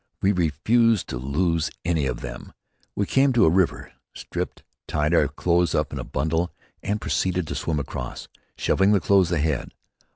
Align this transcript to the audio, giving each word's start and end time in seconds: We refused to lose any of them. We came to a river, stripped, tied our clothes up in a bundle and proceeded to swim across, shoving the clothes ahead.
We 0.19 0.31
refused 0.31 1.07
to 1.09 1.19
lose 1.19 1.69
any 1.85 2.07
of 2.07 2.21
them. 2.21 2.53
We 2.95 3.05
came 3.05 3.33
to 3.33 3.45
a 3.45 3.51
river, 3.51 3.91
stripped, 4.15 4.63
tied 4.87 5.13
our 5.13 5.27
clothes 5.27 5.75
up 5.75 5.93
in 5.93 5.99
a 5.99 6.03
bundle 6.03 6.49
and 6.81 6.99
proceeded 6.99 7.45
to 7.49 7.53
swim 7.53 7.79
across, 7.79 8.27
shoving 8.57 8.93
the 8.93 8.99
clothes 8.99 9.31
ahead. 9.31 9.73